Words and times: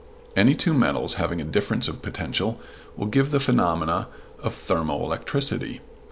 Any 0.35 0.55
two 0.55 0.73
metals 0.73 1.13
having 1.21 1.39
a 1.39 1.43
difference 1.43 1.87
of 1.87 2.01
potential 2.01 2.59
will 2.97 3.05
give 3.05 3.29
the 3.29 3.39
phenomena 3.39 4.07
of 4.41 4.55
thermo 4.55 5.03
electricity. 5.03 5.79